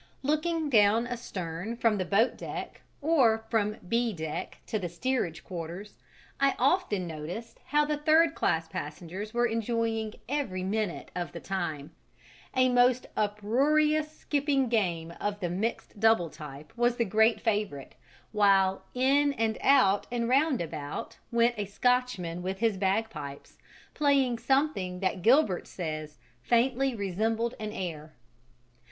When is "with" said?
22.41-22.57